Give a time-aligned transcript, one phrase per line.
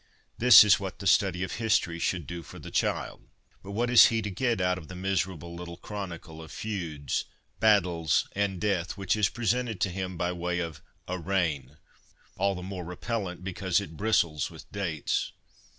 [0.39, 3.27] This is what the study of history should do for the child;
[3.61, 7.25] but what is he to get out of the miser able little chronicle of feuds,
[7.59, 11.77] battles, and death which is presented to him by way of' a reign'
[12.39, 15.33] all the more repellent because it bristles with dates